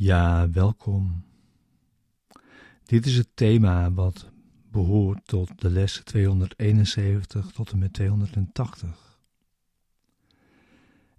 Ja, 0.00 0.50
welkom. 0.50 1.24
Dit 2.84 3.06
is 3.06 3.16
het 3.16 3.28
thema 3.34 3.92
wat 3.92 4.30
behoort 4.70 5.26
tot 5.26 5.60
de 5.60 5.70
lessen 5.70 6.04
271 6.04 7.50
tot 7.50 7.70
en 7.70 7.78
met 7.78 7.92
280. 7.92 9.20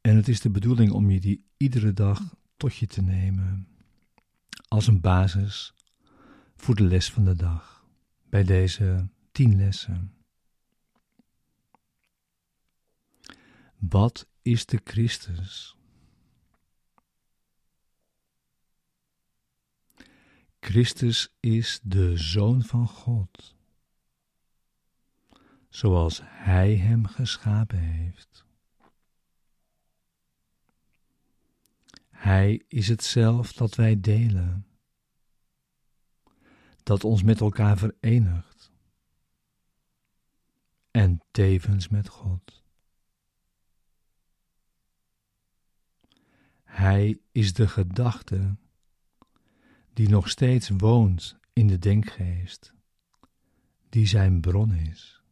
En 0.00 0.16
het 0.16 0.28
is 0.28 0.40
de 0.40 0.50
bedoeling 0.50 0.92
om 0.92 1.10
je 1.10 1.20
die 1.20 1.44
iedere 1.56 1.92
dag 1.92 2.36
tot 2.56 2.76
je 2.76 2.86
te 2.86 3.02
nemen 3.02 3.68
als 4.68 4.86
een 4.86 5.00
basis 5.00 5.74
voor 6.56 6.74
de 6.74 6.84
les 6.84 7.10
van 7.10 7.24
de 7.24 7.34
dag 7.34 7.86
bij 8.28 8.44
deze 8.44 9.08
tien 9.32 9.56
lessen. 9.56 10.14
Wat 13.76 14.26
is 14.42 14.66
de 14.66 14.80
Christus? 14.84 15.78
Christus 20.70 21.28
is 21.40 21.80
de 21.82 22.16
Zoon 22.16 22.62
van 22.62 22.88
God, 22.88 23.54
zoals 25.68 26.20
Hij 26.24 26.76
hem 26.76 27.06
geschapen 27.06 27.78
heeft. 27.78 28.44
Hij 32.10 32.64
is 32.68 32.88
het 32.88 33.04
zelf 33.04 33.52
dat 33.52 33.74
wij 33.74 34.00
delen, 34.00 34.66
dat 36.82 37.04
ons 37.04 37.22
met 37.22 37.40
elkaar 37.40 37.78
verenigt 37.78 38.72
en 40.90 41.22
tevens 41.30 41.88
met 41.88 42.08
God. 42.08 42.62
Hij 46.62 47.20
is 47.32 47.52
de 47.52 47.68
gedachte 47.68 48.56
die 50.00 50.08
nog 50.08 50.28
steeds 50.28 50.68
woont 50.68 51.38
in 51.52 51.66
de 51.66 51.78
denkgeest, 51.78 52.74
die 53.88 54.06
zijn 54.06 54.40
bron 54.40 54.72
is. 54.72 55.22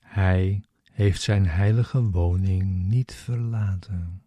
Hij 0.00 0.64
heeft 0.82 1.22
zijn 1.22 1.46
heilige 1.46 2.02
woning 2.02 2.86
niet 2.86 3.14
verlaten, 3.14 4.22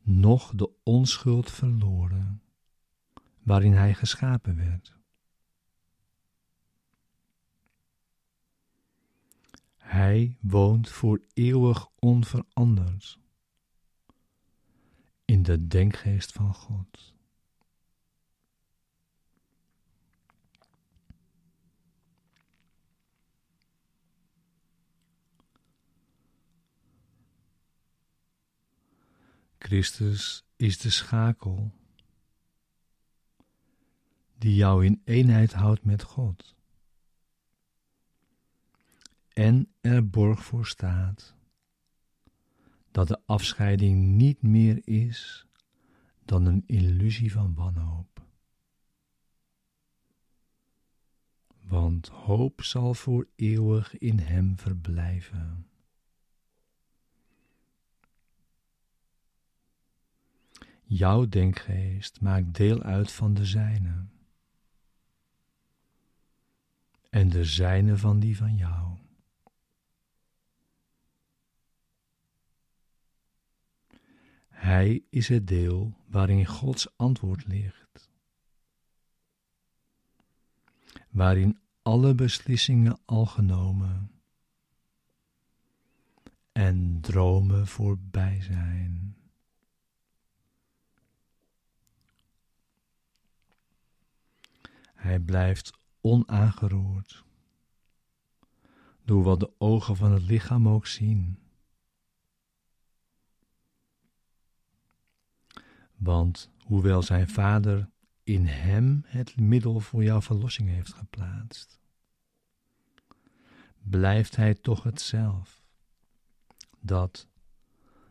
noch 0.00 0.52
de 0.54 0.70
onschuld 0.82 1.50
verloren 1.50 2.42
waarin 3.42 3.72
hij 3.72 3.94
geschapen 3.94 4.56
werd. 4.56 5.01
Hij 10.02 10.36
woont 10.40 10.88
voor 10.88 11.22
eeuwig 11.34 11.88
onveranderd 11.98 13.18
in 15.24 15.42
de 15.42 15.66
denkgeest 15.66 16.32
van 16.32 16.54
God. 16.54 17.14
Christus 29.58 30.44
is 30.56 30.78
de 30.78 30.90
schakel 30.90 31.72
die 34.38 34.54
jou 34.54 34.84
in 34.84 35.00
eenheid 35.04 35.52
houdt 35.52 35.84
met 35.84 36.02
God 36.02 36.54
en 39.34 39.72
er 39.80 40.08
borg 40.08 40.44
voor 40.44 40.66
staat 40.66 41.34
dat 42.90 43.08
de 43.08 43.20
afscheiding 43.26 44.04
niet 44.06 44.42
meer 44.42 44.80
is 44.84 45.46
dan 46.24 46.44
een 46.44 46.62
illusie 46.66 47.32
van 47.32 47.54
wanhoop. 47.54 48.26
Want 51.62 52.08
hoop 52.08 52.62
zal 52.62 52.94
voor 52.94 53.28
eeuwig 53.36 53.98
in 53.98 54.18
hem 54.18 54.58
verblijven. 54.58 55.66
Jouw 60.84 61.28
denkgeest 61.28 62.20
maakt 62.20 62.54
deel 62.54 62.82
uit 62.82 63.12
van 63.12 63.34
de 63.34 63.44
zijne. 63.44 64.06
En 67.10 67.28
de 67.28 67.44
zijne 67.44 67.96
van 67.96 68.18
die 68.20 68.36
van 68.36 68.56
jou. 68.56 68.91
Hij 74.62 75.02
is 75.10 75.28
het 75.28 75.46
deel 75.46 75.96
waarin 76.06 76.46
Gods 76.46 76.96
antwoord 76.96 77.46
ligt, 77.46 78.10
waarin 81.10 81.60
alle 81.82 82.14
beslissingen 82.14 82.98
al 83.04 83.26
genomen 83.26 84.10
en 86.52 87.00
dromen 87.00 87.66
voorbij 87.66 88.40
zijn. 88.42 89.16
Hij 94.94 95.20
blijft 95.20 95.78
onaangeroerd 96.00 97.24
door 99.04 99.22
wat 99.22 99.40
de 99.40 99.50
ogen 99.58 99.96
van 99.96 100.12
het 100.12 100.22
lichaam 100.22 100.68
ook 100.68 100.86
zien. 100.86 101.41
Want 106.02 106.50
hoewel 106.64 107.02
zijn 107.02 107.28
vader 107.28 107.88
in 108.22 108.46
hem 108.46 109.02
het 109.06 109.36
middel 109.36 109.80
voor 109.80 110.02
jouw 110.02 110.20
verlossing 110.20 110.68
heeft 110.68 110.92
geplaatst, 110.92 111.80
blijft 113.82 114.36
hij 114.36 114.54
toch 114.54 114.82
het 114.82 115.00
zelf, 115.00 115.62
dat, 116.80 117.28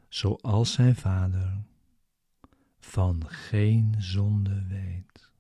zoals 0.09 0.74
zijn 0.74 0.96
vader, 0.96 1.63
van 2.79 3.28
geen 3.28 3.96
zonde 3.97 4.66
weet. 4.68 5.31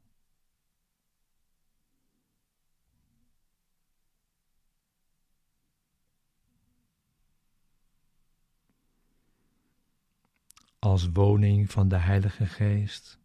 Als 10.81 11.09
woning 11.11 11.71
van 11.71 11.87
de 11.87 11.97
Heilige 11.97 12.45
Geest 12.45 13.19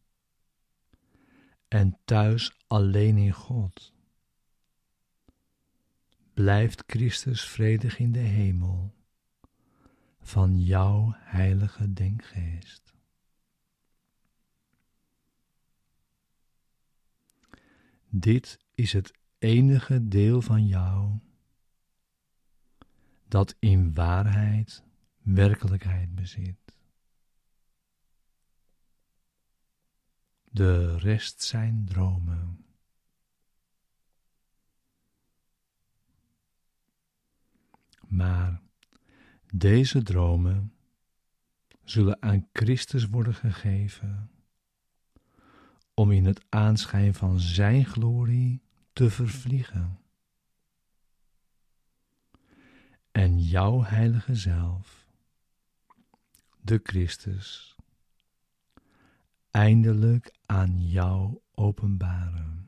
en 1.69 1.99
thuis 2.05 2.57
alleen 2.67 3.17
in 3.17 3.33
God. 3.33 3.93
Blijft 6.35 6.83
Christus 6.87 7.45
vredig 7.45 7.99
in 7.99 8.13
de 8.13 8.19
hemel 8.19 8.95
van 10.21 10.61
jouw 10.61 11.13
heilige 11.17 11.93
denkgeest. 11.93 12.95
Dit 18.09 18.59
is 18.75 18.93
het 18.93 19.13
enige 19.39 20.09
deel 20.09 20.43
van 20.43 20.67
jou 20.67 21.19
dat 23.29 23.57
in 23.59 23.95
waarheid 23.95 24.83
werkelijkheid 25.23 26.15
bezit. 26.15 26.76
De 30.57 30.99
rest 30.99 31.43
zijn 31.43 31.85
dromen. 31.85 32.65
Maar 38.09 38.63
deze 39.53 40.03
dromen 40.03 40.73
zullen 41.85 42.23
aan 42.23 42.49
Christus 42.53 43.09
worden 43.09 43.35
gegeven 43.35 44.31
om 45.95 46.13
in 46.13 46.25
het 46.25 46.45
aanschijn 46.49 47.15
van 47.15 47.41
Zijn 47.41 47.85
glorie 47.85 48.63
te 48.93 49.11
vervliegen. 49.11 49.99
En 53.13 53.39
jouw 53.39 53.83
heilige 53.83 54.35
zelf, 54.35 55.07
de 56.61 56.81
Christus, 56.83 57.76
eindelijk 59.57 60.35
aan 60.47 60.89
jou 60.89 61.39
openbaren. 61.55 62.67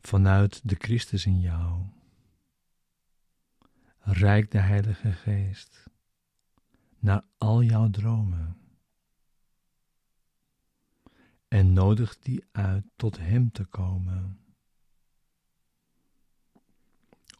Vanuit 0.00 0.68
de 0.68 0.74
Christus 0.78 1.26
in 1.26 1.40
jou 1.40 1.86
reikt 3.98 4.52
de 4.52 4.58
Heilige 4.58 5.12
Geest 5.12 5.84
naar 6.98 7.24
al 7.38 7.62
jouw 7.62 7.90
dromen 7.90 8.65
en 11.48 11.72
nodig 11.72 12.18
die 12.18 12.44
uit 12.52 12.84
tot 12.96 13.18
Hem 13.18 13.52
te 13.52 13.64
komen, 13.64 14.40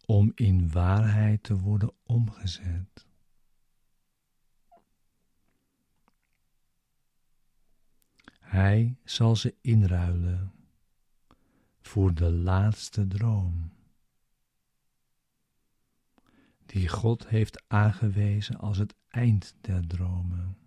om 0.07 0.33
in 0.35 0.71
waarheid 0.71 1.43
te 1.43 1.59
worden 1.59 1.93
omgezet. 2.03 3.07
Hij 8.41 8.99
zal 9.05 9.37
ze 9.37 9.55
inruilen 9.61 10.53
voor 11.81 12.15
de 12.15 12.31
laatste 12.31 13.07
droom, 13.07 13.73
die 16.67 16.89
God 16.89 17.29
heeft 17.29 17.65
aangewezen 17.67 18.57
als 18.59 18.79
het 18.79 18.95
eind 19.09 19.55
der 19.61 19.87
dromen. 19.87 20.66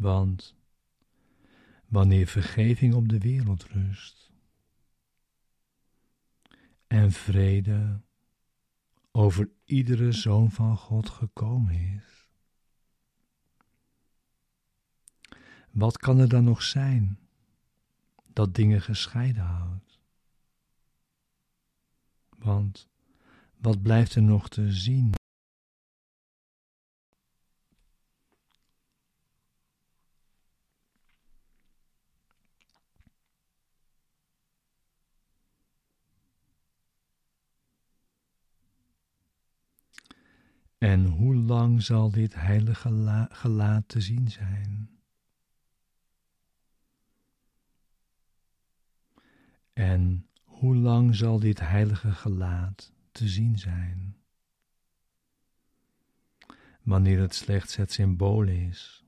Want 0.00 0.54
wanneer 1.86 2.26
vergeving 2.26 2.94
op 2.94 3.08
de 3.08 3.18
wereld 3.18 3.64
rust 3.64 4.32
en 6.86 7.12
vrede 7.12 8.00
over 9.10 9.50
iedere 9.64 10.12
zoon 10.12 10.50
van 10.50 10.76
God 10.76 11.08
gekomen 11.08 11.74
is, 11.74 12.28
wat 15.70 15.98
kan 15.98 16.18
er 16.18 16.28
dan 16.28 16.44
nog 16.44 16.62
zijn 16.62 17.18
dat 18.32 18.54
dingen 18.54 18.80
gescheiden 18.82 19.44
houdt? 19.44 19.98
Want 22.38 22.88
wat 23.56 23.82
blijft 23.82 24.14
er 24.14 24.22
nog 24.22 24.48
te 24.48 24.72
zien? 24.72 25.18
En 40.80 41.04
hoe 41.04 41.34
lang 41.34 41.82
zal 41.82 42.10
dit 42.10 42.34
heilige 42.34 43.28
gelaat 43.30 43.88
te 43.88 44.00
zien 44.00 44.30
zijn? 44.30 44.90
En 49.72 50.28
hoe 50.42 50.76
lang 50.76 51.16
zal 51.16 51.38
dit 51.38 51.60
heilige 51.60 52.12
gelaat 52.12 52.92
te 53.12 53.28
zien 53.28 53.58
zijn? 53.58 54.16
Wanneer 56.82 57.20
het 57.20 57.34
slechts 57.34 57.76
het 57.76 57.92
symbool 57.92 58.42
is 58.42 59.04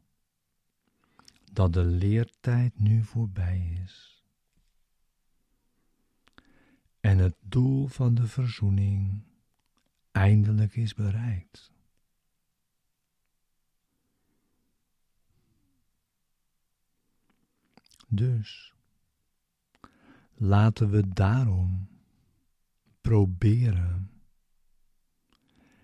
dat 1.52 1.72
de 1.72 1.84
leertijd 1.84 2.78
nu 2.78 3.04
voorbij 3.04 3.80
is 3.84 4.24
en 7.00 7.18
het 7.18 7.36
doel 7.40 7.86
van 7.86 8.14
de 8.14 8.26
verzoening 8.26 9.22
eindelijk 10.22 10.76
is 10.76 10.94
bereikt. 10.94 11.72
Dus 18.08 18.74
laten 20.34 20.90
we 20.90 21.08
daarom 21.08 21.88
proberen 23.00 24.10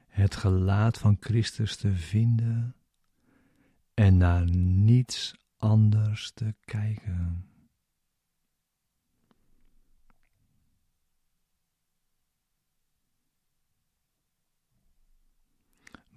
het 0.06 0.36
gelaat 0.36 0.98
van 0.98 1.16
Christus 1.20 1.76
te 1.76 1.94
vinden 1.94 2.76
en 3.94 4.16
naar 4.16 4.50
niets 4.56 5.34
anders 5.56 6.30
te 6.32 6.54
kijken. 6.60 7.47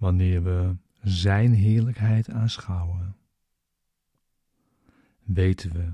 Wanneer 0.02 0.42
we 0.42 0.76
Zijn 1.02 1.52
heerlijkheid 1.52 2.30
aanschouwen, 2.30 3.16
weten 5.22 5.72
we 5.72 5.92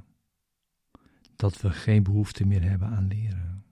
dat 1.37 1.61
we 1.61 1.71
geen 1.71 2.03
behoefte 2.03 2.47
meer 2.47 2.63
hebben 2.63 2.89
aan 2.89 3.07
leren, 3.07 3.65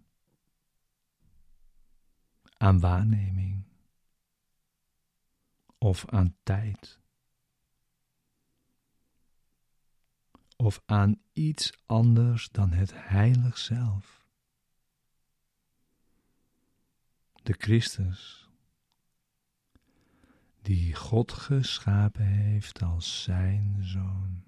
aan 2.56 2.80
waarneming 2.80 3.64
of 5.78 6.06
aan 6.08 6.36
tijd 6.42 7.00
of 10.56 10.82
aan 10.86 11.20
iets 11.32 11.72
anders 11.86 12.48
dan 12.48 12.72
het 12.72 12.92
heilig 12.94 13.58
zelf. 13.58 14.26
De 17.42 17.54
Christus 17.58 18.45
die 20.66 20.94
God 20.94 21.32
geschapen 21.32 22.24
heeft 22.26 22.82
als 22.82 23.22
zijn 23.22 23.76
zoon. 23.80 24.45